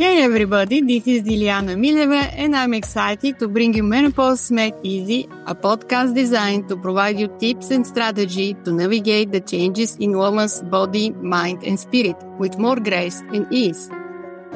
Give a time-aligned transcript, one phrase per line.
[0.00, 5.28] Hey everybody, this is Dilyana Mileva and I'm excited to bring you Menopause Made Easy,
[5.44, 10.62] a podcast designed to provide you tips and strategy to navigate the changes in woman's
[10.62, 13.90] body, mind and spirit with more grace and ease.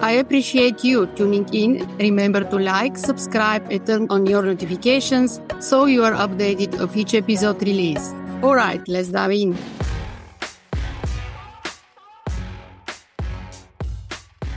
[0.00, 1.95] I appreciate you tuning in.
[1.98, 7.12] Remember to like, subscribe and turn on your notifications so you are updated of each
[7.12, 8.14] episode release.
[8.42, 9.58] Alright, let's dive in.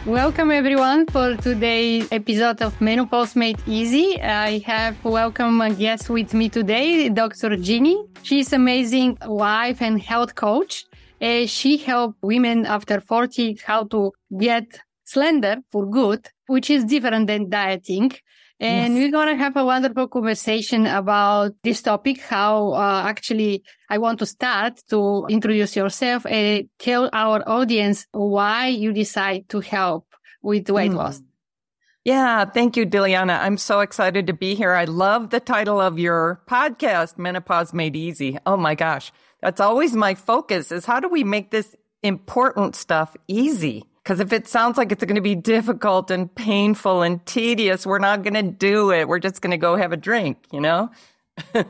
[0.07, 4.17] Welcome everyone for today's episode of Menopause Made Easy.
[4.21, 7.57] I have welcome a guest with me today, Dr.
[7.57, 8.05] Ginny.
[8.23, 10.85] She's amazing wife and health coach.
[11.21, 17.27] Uh, she helps women after 40 how to get slender for good, which is different
[17.27, 18.13] than dieting.
[18.59, 19.03] And yes.
[19.03, 24.19] we're going to have a wonderful conversation about this topic, how uh, actually I want
[24.19, 30.07] to start to introduce yourself and tell our audience why you decide to help
[30.41, 30.95] with weight mm.
[30.95, 31.21] loss.
[32.03, 33.39] Yeah, thank you, Dilyana.
[33.41, 34.71] I'm so excited to be here.
[34.71, 38.39] I love the title of your podcast, Menopause Made Easy.
[38.45, 39.11] Oh my gosh.
[39.41, 43.83] That's always my focus is how do we make this important stuff easy?
[44.07, 47.99] Because if it sounds like it's going to be difficult and painful and tedious, we're
[47.99, 49.05] not going to do it.
[49.05, 50.89] We're just going to go have a drink, you know?
[51.53, 51.65] so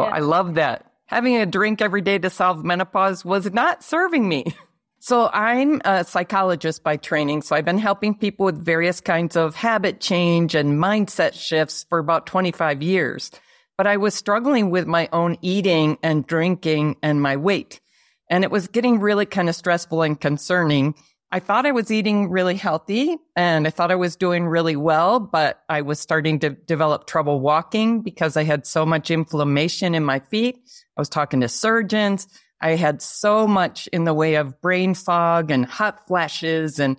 [0.00, 0.10] yeah.
[0.10, 0.90] I love that.
[1.04, 4.54] Having a drink every day to solve menopause was not serving me.
[5.04, 7.42] So I'm a psychologist by training.
[7.42, 11.98] So I've been helping people with various kinds of habit change and mindset shifts for
[11.98, 13.32] about 25 years.
[13.76, 17.80] But I was struggling with my own eating and drinking and my weight.
[18.32, 20.94] And it was getting really kind of stressful and concerning.
[21.30, 25.20] I thought I was eating really healthy and I thought I was doing really well,
[25.20, 30.02] but I was starting to develop trouble walking because I had so much inflammation in
[30.02, 30.56] my feet.
[30.96, 32.26] I was talking to surgeons.
[32.58, 36.96] I had so much in the way of brain fog and hot flashes and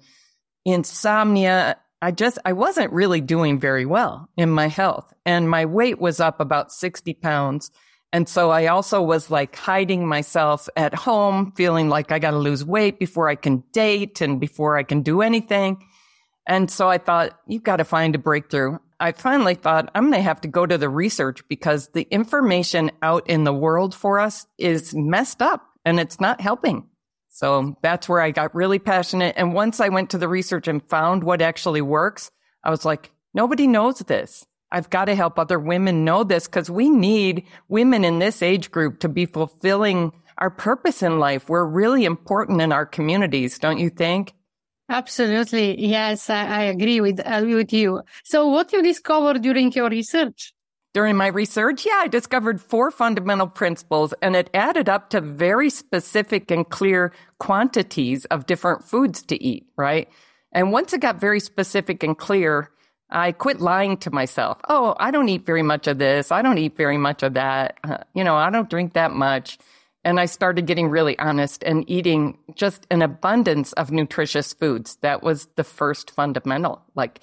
[0.65, 1.77] insomnia.
[1.99, 6.19] I just, I wasn't really doing very well in my health and my weight was
[6.19, 7.72] up about 60 pounds.
[8.13, 12.38] And so I also was like hiding myself at home, feeling like I got to
[12.38, 15.84] lose weight before I can date and before I can do anything.
[16.46, 18.78] And so I thought, you've got to find a breakthrough.
[19.00, 22.91] I finally thought I'm going to have to go to the research because the information
[23.02, 26.88] out in the world for us is messed up and it's not helping.
[27.29, 29.34] So that's where I got really passionate.
[29.38, 32.29] And once I went to the research and found what actually works,
[32.63, 34.46] I was like, nobody knows this.
[34.73, 38.72] I've got to help other women know this because we need women in this age
[38.72, 41.47] group to be fulfilling our purpose in life.
[41.47, 44.34] We're really important in our communities, don't you think?
[44.89, 45.79] Absolutely.
[45.79, 48.01] Yes, I, I agree with, uh, with you.
[48.23, 50.53] So what you discovered during your research?
[50.94, 55.69] During my research, yeah, I discovered four fundamental principles and it added up to very
[55.69, 60.09] specific and clear quantities of different foods to eat, right?
[60.51, 62.69] And once it got very specific and clear,
[63.13, 64.59] I quit lying to myself.
[64.68, 66.31] Oh, I don't eat very much of this.
[66.31, 67.78] I don't eat very much of that.
[67.84, 69.59] Uh, you know, I don't drink that much.
[70.03, 74.97] And I started getting really honest and eating just an abundance of nutritious foods.
[75.02, 76.81] That was the first fundamental.
[76.96, 77.22] Like,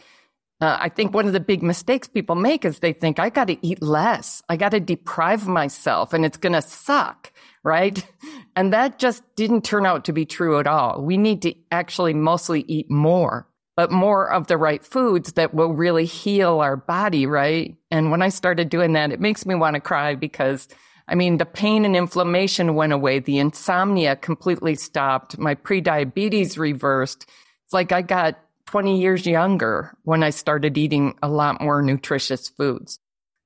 [0.60, 3.48] uh, I think one of the big mistakes people make is they think I got
[3.48, 4.42] to eat less.
[4.48, 7.32] I got to deprive myself and it's going to suck.
[7.62, 8.04] Right.
[8.56, 11.00] And that just didn't turn out to be true at all.
[11.00, 13.46] We need to actually mostly eat more
[13.80, 17.78] but more of the right foods that will really heal our body, right?
[17.90, 20.68] And when I started doing that, it makes me want to cry because
[21.08, 23.20] I mean, the pain and inflammation went away.
[23.20, 25.38] The insomnia completely stopped.
[25.38, 27.24] My prediabetes reversed.
[27.64, 32.50] It's like I got 20 years younger when I started eating a lot more nutritious
[32.50, 32.98] foods.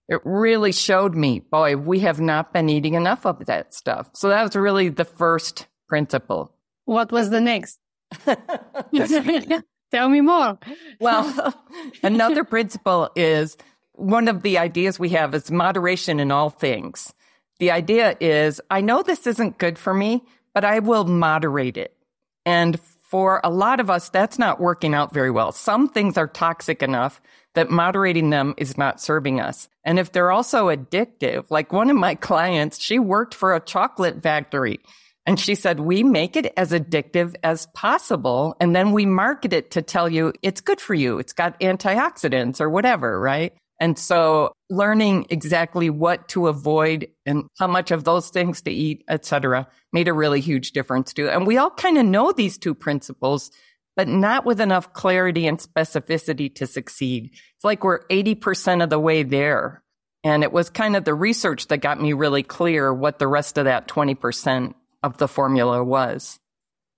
[0.09, 4.11] It really showed me, boy, we have not been eating enough of that stuff.
[4.15, 6.53] So that was really the first principle.
[6.87, 7.78] What was the next?
[9.94, 10.59] Tell me more.
[10.99, 11.55] well,
[12.03, 13.56] another principle is
[13.93, 17.15] one of the ideas we have is moderation in all things.
[17.60, 21.97] The idea is I know this isn't good for me, but I will moderate it.
[22.45, 25.53] And for a lot of us, that's not working out very well.
[25.53, 27.22] Some things are toxic enough
[27.54, 29.68] that moderating them is not serving us.
[29.84, 34.24] And if they're also addictive, like one of my clients, she worked for a chocolate
[34.24, 34.80] factory
[35.26, 38.56] and she said, we make it as addictive as possible.
[38.60, 41.18] And then we market it to tell you it's good for you.
[41.18, 43.54] It's got antioxidants or whatever, right?
[43.80, 49.03] And so learning exactly what to avoid and how much of those things to eat,
[49.09, 51.28] et cetera, made a really huge difference too.
[51.28, 53.50] And we all kind of know these two principles,
[53.97, 57.30] but not with enough clarity and specificity to succeed.
[57.32, 59.82] It's like we're 80% of the way there.
[60.22, 63.59] And it was kind of the research that got me really clear what the rest
[63.59, 64.74] of that 20%
[65.04, 66.41] of the formula was.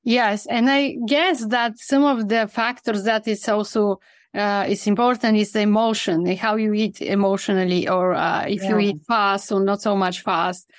[0.04, 0.46] Yes.
[0.46, 4.00] And I guess that some of the factors that is also
[4.32, 8.70] uh, is important is the emotion, how you eat emotionally, or uh, if yeah.
[8.70, 10.70] you eat fast or not so much fast.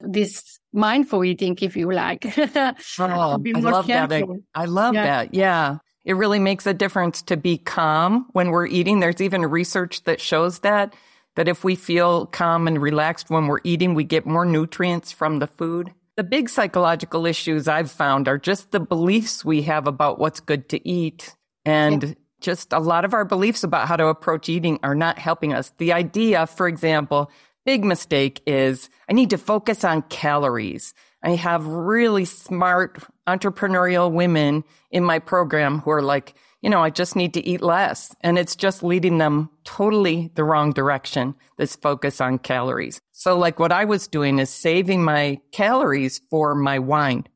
[0.00, 2.26] This mindful eating, if you like.
[2.38, 4.08] oh, I love careful.
[4.08, 4.40] that.
[4.54, 5.04] I, I love yeah.
[5.04, 5.34] that.
[5.34, 5.78] Yeah.
[6.04, 8.98] It really makes a difference to be calm when we're eating.
[8.98, 10.94] There's even research that shows that,
[11.36, 15.38] that if we feel calm and relaxed when we're eating, we get more nutrients from
[15.38, 15.92] the food.
[16.16, 20.68] The big psychological issues I've found are just the beliefs we have about what's good
[20.70, 21.34] to eat.
[21.64, 22.14] And yeah.
[22.40, 25.72] just a lot of our beliefs about how to approach eating are not helping us.
[25.78, 27.30] The idea, for example,
[27.64, 30.92] big mistake is I need to focus on calories.
[31.22, 36.90] I have really smart entrepreneurial women in my program who are like, you know, I
[36.90, 38.14] just need to eat less.
[38.20, 43.00] And it's just leading them totally the wrong direction, this focus on calories.
[43.22, 47.28] So like what I was doing is saving my calories for my wine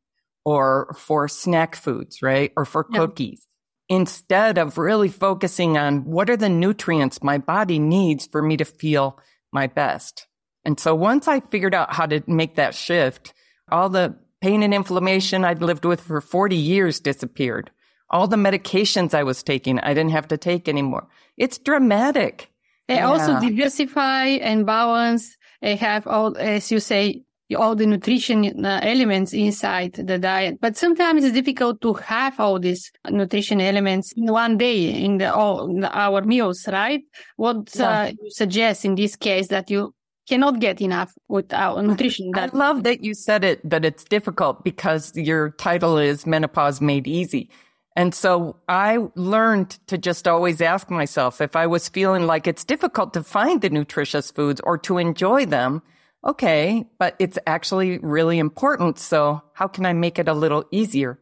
[0.45, 2.53] or for snack foods, right?
[2.57, 3.47] Or for cookies
[3.89, 8.65] instead of really focusing on what are the nutrients my body needs for me to
[8.65, 9.21] feel
[9.53, 10.27] my best.
[10.65, 13.33] And so once I figured out how to make that shift,
[13.71, 17.71] all the pain and inflammation I'd lived with for 40 years disappeared.
[18.11, 21.07] All the medications I was taking, I didn't have to take anymore.
[21.37, 22.51] It's dramatic.
[22.89, 23.07] They yeah.
[23.07, 25.36] also diversify and balance.
[25.63, 27.23] They have all, as you say,
[27.57, 30.59] all the nutrition uh, elements inside the diet.
[30.61, 35.33] But sometimes it's difficult to have all these nutrition elements in one day in the
[35.33, 37.03] all in our meals, right?
[37.37, 38.03] What yeah.
[38.03, 39.95] uh, you suggest in this case that you
[40.29, 42.31] cannot get enough without nutrition.
[42.35, 46.81] That- I love that you said it, that it's difficult because your title is Menopause
[46.81, 47.49] Made Easy.
[47.97, 52.63] And so I learned to just always ask myself if I was feeling like it's
[52.63, 55.83] difficult to find the nutritious foods or to enjoy them.
[56.23, 58.99] Okay, but it's actually really important.
[58.99, 61.19] So how can I make it a little easier?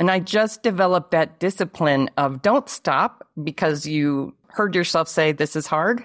[0.00, 5.54] And I just developed that discipline of don't stop because you heard yourself say this
[5.54, 6.04] is hard.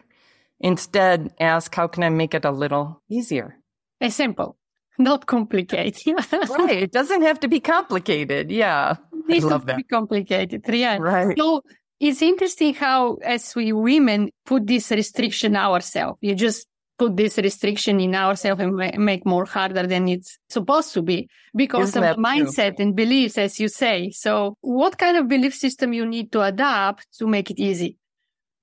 [0.60, 3.58] Instead, ask, how can I make it a little easier?
[4.00, 4.58] It's simple,
[5.00, 5.98] not complicated.
[6.32, 6.84] right.
[6.84, 8.52] It doesn't have to be complicated.
[8.52, 8.98] Yeah.
[9.30, 9.78] It I love that.
[9.78, 10.64] Be complicated.
[10.68, 10.98] Yeah.
[10.98, 11.38] Right.
[11.38, 11.64] So
[12.00, 16.18] it's interesting how, as we women, put this restriction ourselves.
[16.22, 16.68] You just
[16.98, 21.90] put this restriction in ourselves and make more harder than it's supposed to be because
[21.90, 22.86] Isn't of the mindset true?
[22.86, 24.12] and beliefs, as you say.
[24.12, 27.98] So what kind of belief system you need to adapt to make it easy?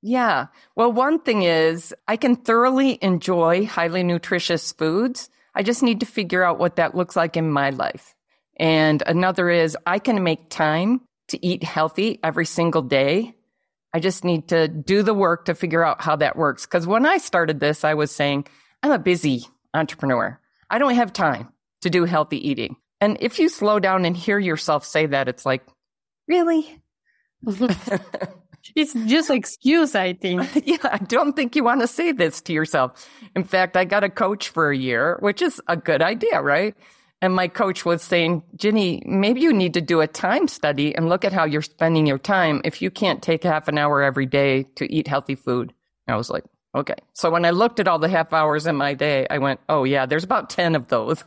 [0.00, 0.47] Yeah.
[0.76, 5.29] Well, one thing is I can thoroughly enjoy highly nutritious foods.
[5.55, 8.15] I just need to figure out what that looks like in my life.
[8.57, 13.35] And another is I can make time to eat healthy every single day.
[13.95, 16.67] I just need to do the work to figure out how that works.
[16.67, 18.47] Cause when I started this, I was saying,
[18.83, 20.39] I'm a busy entrepreneur.
[20.71, 21.49] I don't have time
[21.83, 22.77] to do healthy eating.
[23.01, 25.63] And if you slow down and hear yourself say that, it's like,
[26.29, 26.81] really?
[28.77, 30.49] it's just excuse, I think.
[30.67, 33.09] yeah, I don't think you want to say this to yourself.
[33.35, 36.77] In fact, I got a coach for a year, which is a good idea, right?
[37.23, 41.09] And my coach was saying, Ginny, maybe you need to do a time study and
[41.09, 44.27] look at how you're spending your time if you can't take half an hour every
[44.27, 45.73] day to eat healthy food.
[46.09, 46.43] I was like,
[46.75, 46.97] okay.
[47.13, 49.85] So when I looked at all the half hours in my day, I went, oh
[49.85, 51.23] yeah, there's about 10 of those.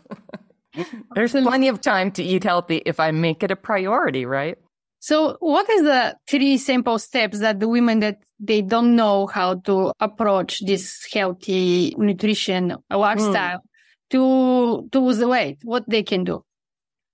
[1.16, 4.58] there's plenty of time to eat healthy if I make it a priority, right?
[5.00, 9.56] So what is the three simple steps that the women that they don't know how
[9.60, 13.64] to approach this healthy nutrition lifestyle mm.
[14.12, 15.60] To, to lose the weight?
[15.64, 16.44] What they can do?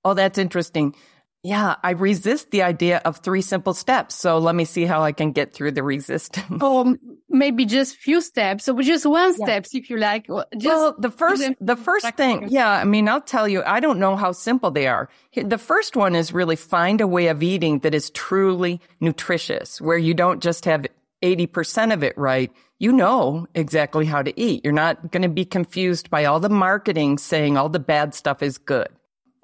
[0.04, 0.96] Oh, that's interesting.
[1.44, 4.14] Yeah, I resist the idea of three simple steps.
[4.14, 6.62] So let me see how I can get through the resistance.
[6.62, 6.96] Oh, or
[7.30, 9.46] maybe just few steps, or just one yeah.
[9.46, 10.28] steps if you like.
[10.28, 13.98] Just well, the first, the first thing, yeah, I mean, I'll tell you, I don't
[13.98, 15.10] know how simple they are.
[15.36, 19.98] The first one is really find a way of eating that is truly nutritious, where
[19.98, 20.86] you don't just have
[21.22, 22.52] 80% of it right.
[22.80, 24.64] You know exactly how to eat.
[24.64, 28.42] You're not going to be confused by all the marketing saying all the bad stuff
[28.42, 28.90] is good.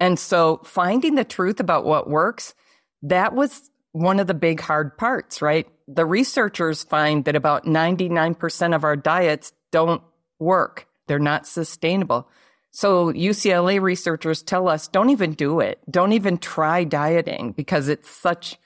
[0.00, 2.54] And so finding the truth about what works,
[3.02, 5.66] that was one of the big hard parts, right?
[5.86, 10.02] The researchers find that about 99% of our diets don't
[10.38, 10.86] work.
[11.06, 12.28] They're not sustainable.
[12.70, 15.78] So UCLA researchers tell us don't even do it.
[15.90, 18.58] Don't even try dieting because it's such,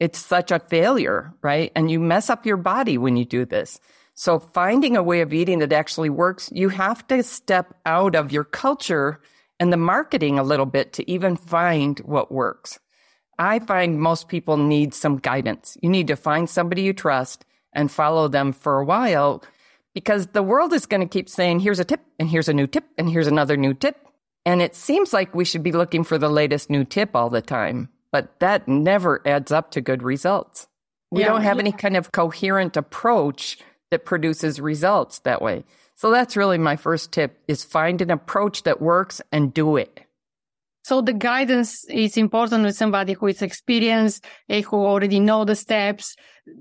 [0.00, 1.70] it's such a failure, right?
[1.76, 3.78] And you mess up your body when you do this.
[4.14, 8.32] So finding a way of eating that actually works, you have to step out of
[8.32, 9.20] your culture
[9.60, 12.80] and the marketing a little bit to even find what works.
[13.38, 15.76] I find most people need some guidance.
[15.80, 19.42] You need to find somebody you trust and follow them for a while
[19.94, 22.66] because the world is going to keep saying, here's a tip and here's a new
[22.66, 23.96] tip and here's another new tip.
[24.44, 27.42] And it seems like we should be looking for the latest new tip all the
[27.42, 30.66] time, but that never adds up to good results.
[31.10, 33.58] We Yeah, don't have any kind of coherent approach
[33.90, 35.64] that produces results that way.
[35.96, 40.00] So that's really my first tip is find an approach that works and do it.
[40.90, 45.54] So the guidance is important with somebody who is experienced and who already know the
[45.54, 46.16] steps.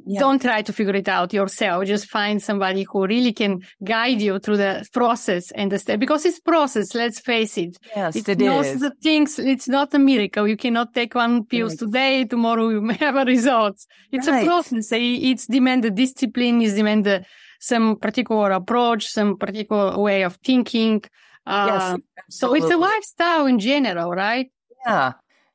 [0.06, 0.20] Yeah.
[0.20, 1.86] Don't try to figure it out yourself.
[1.86, 6.28] Just find somebody who really can guide you through the process and the step because
[6.28, 6.94] it's process.
[6.94, 7.74] Let's face it.
[7.96, 8.82] Yes, It's it not is.
[8.82, 9.40] the things.
[9.40, 10.48] It's not a miracle.
[10.48, 11.80] You cannot take one pills Right.
[11.80, 12.26] today.
[12.26, 13.88] Tomorrow you may have a results.
[14.12, 14.44] It's Right.
[14.44, 14.94] a process.
[14.94, 16.62] I- It's demanded discipline.
[16.62, 17.26] It's demanded
[17.60, 21.02] some particular approach, some particular way of thinking.
[21.46, 24.52] Uh, Yes, so it's a lifestyle in general, right?
[24.86, 25.14] Yeah.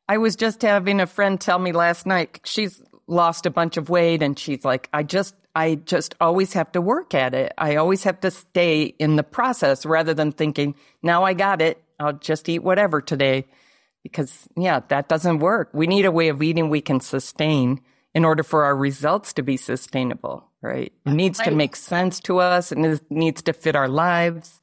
[0.09, 3.89] I was just having a friend tell me last night she's lost a bunch of
[3.89, 7.53] weight and she's like, I just, I just always have to work at it.
[7.57, 11.83] I always have to stay in the process rather than thinking, now I got it.
[11.99, 13.47] I'll just eat whatever today.
[14.03, 15.71] Because yeah, that doesn't work.
[15.73, 17.81] We need a way of eating we can sustain
[18.15, 20.93] in order for our results to be sustainable, right?
[21.07, 24.61] It needs to make sense to us and it needs to fit our lives.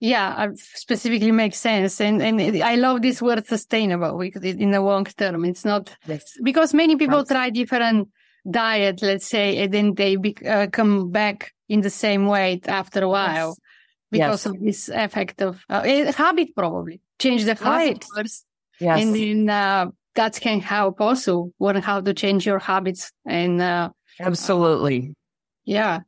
[0.00, 2.00] Yeah, uh, specifically makes sense.
[2.00, 5.94] And, and I love this word sustainable because it, in the long term, it's not
[6.06, 6.22] Yes.
[6.42, 7.26] because many people Right.
[7.28, 8.08] try different
[8.48, 13.02] diet, let's say, and then they be, uh, come back in the same weight after
[13.02, 13.60] a while Yes.
[14.10, 14.46] because Yes.
[14.46, 18.04] of this effect of uh, habit, probably change the habit Right.
[18.14, 18.46] first.
[18.80, 19.02] Yes.
[19.02, 23.10] And then, uh, that can help also learn how to change your habits.
[23.26, 23.90] And, uh,
[24.20, 25.14] Absolutely.
[25.64, 26.00] yeah.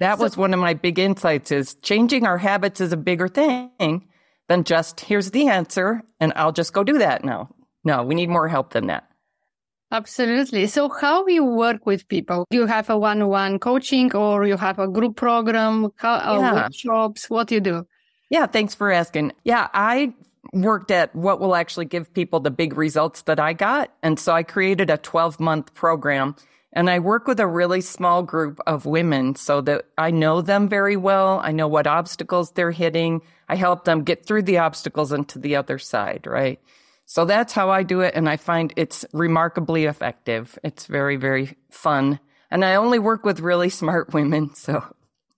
[0.00, 3.28] That So- was one of my big insights is changing our habits is a bigger
[3.28, 4.06] thing
[4.48, 7.50] than just here's the answer and I'll just go do that now.
[7.84, 9.04] No, we need more help than that.
[9.92, 10.66] Absolutely.
[10.66, 12.44] So how you work with people?
[12.50, 16.54] Do you have a one-on-one coaching or you have a group program, how, or Yeah.
[16.54, 17.30] workshops?
[17.30, 17.86] What you do?
[18.28, 19.32] Yeah, thanks for asking.
[19.44, 20.12] Yeah, I
[20.52, 23.90] worked at what will actually give people the big results that I got.
[24.02, 26.34] And so I created a 12 month program
[26.76, 30.68] and I work with a really small group of women so that I know them
[30.68, 31.40] very well.
[31.42, 33.22] I know what obstacles they're hitting.
[33.48, 36.60] I help them get through the obstacles and to the other side, right?
[37.06, 38.14] So that's how I do it.
[38.14, 40.58] And I find it's remarkably effective.
[40.62, 42.20] It's very, very fun.
[42.50, 44.54] And I only work with really smart women.
[44.54, 44.84] So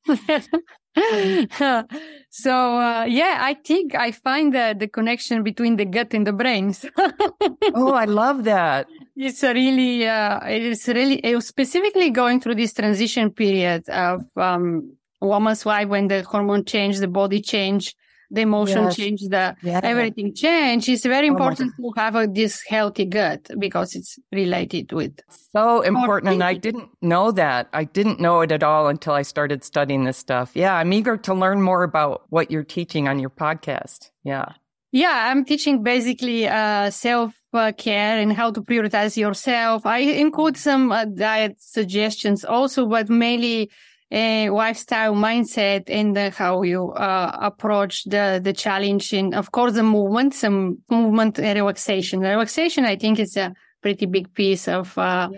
[2.31, 6.33] so uh, yeah, I think I find the, the connection between the gut and the
[6.33, 6.85] brains.
[7.75, 8.89] Oh, I love that.
[9.17, 14.25] it's a really, uh, it's really it was specifically going through this transition period of
[14.37, 17.95] um, woman's life when the hormone change, the body change,
[18.31, 18.97] the emotion Yes.
[18.97, 19.81] change, the Yeah.
[19.83, 20.89] everything change.
[20.89, 25.19] It's very Oh important to have a, this healthy gut because it's related with.
[25.53, 26.35] So important.
[26.35, 27.69] And I didn't know that.
[27.73, 30.53] I didn't know it at all until I started studying this stuff.
[30.55, 34.11] Yeah, I'm eager to learn more about what you're teaching on your podcast.
[34.25, 34.53] Yeah.
[34.93, 39.85] Yeah, I'm teaching basically uh, self uh, care and how to prioritize yourself.
[39.87, 43.71] I include some uh, diet suggestions also, but mainly
[44.11, 49.13] a lifestyle mindset and uh, how you uh, approach the the challenge.
[49.13, 52.21] And of course, the movement, some movement and relaxation.
[52.21, 55.29] Relaxation, I think, is a pretty big piece of uh,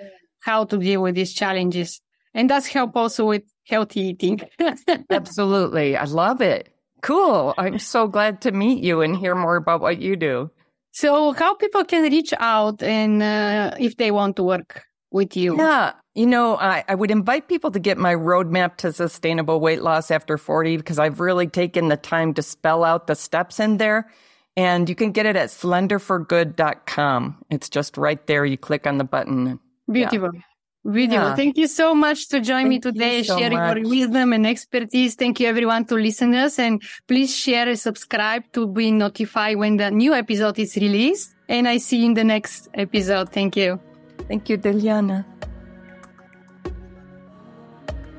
[0.41, 2.01] how to deal with these challenges,
[2.35, 4.41] and that's help also with healthy eating.
[5.11, 5.97] Absolutely.
[5.97, 6.73] I love it.
[7.03, 7.55] Cool.
[7.57, 10.51] I'm so glad to meet you and hear more about what you do.
[10.93, 15.57] So, how people can reach out and uh, if they want to work with you?
[15.57, 15.93] Yeah.
[16.21, 20.11] You know, I, I would invite people to get my roadmap to sustainable weight loss
[20.11, 24.07] after 40 because I've really taken the time to spell out the steps in there.
[24.55, 27.45] And you can get it at slenderforgood.com.
[27.49, 28.45] It's just right there.
[28.45, 29.59] You click on the button.
[29.91, 30.33] Beautiful.
[30.85, 31.29] Beautiful.
[31.29, 31.37] Yeah.
[31.37, 33.79] Thank you so much to join me Thank you today, so sharing much.
[33.79, 35.15] your wisdom and expertise.
[35.15, 39.79] Thank you everyone to listen us and please share and subscribe to be notified when
[39.79, 41.35] the new episode is released.
[41.49, 43.33] And I see you in the next episode.
[43.33, 43.81] Thank you.
[44.29, 45.25] Thank you, Dilyana.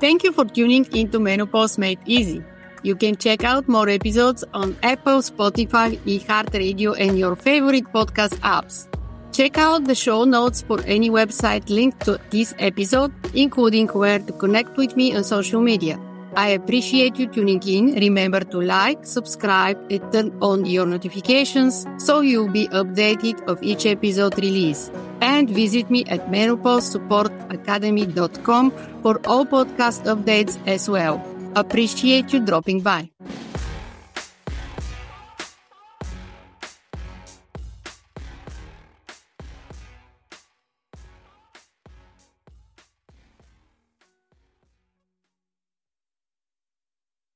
[0.02, 2.42] Thank you for tuning into Menopause Made Easy.
[2.82, 8.88] You can check out more episodes on Apple, Spotify, iHeartRadio, and your favorite podcast apps.
[9.30, 14.32] Check out the show notes for any website linked to this episode, including where to
[14.32, 16.00] connect with me on social media.
[16.34, 17.94] I appreciate you tuning in.
[17.94, 23.84] Remember to like, subscribe, and turn on your notifications so you'll be updated of each
[23.86, 24.90] episode release.
[25.20, 28.70] And visit me at menopausesupportacademy.com
[29.02, 31.22] for all podcast updates as well.
[31.54, 33.10] Appreciate you dropping by.